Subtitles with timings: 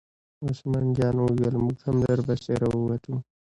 [0.47, 3.13] عثمان جان وویل: موږ هم در پسې را ووتو.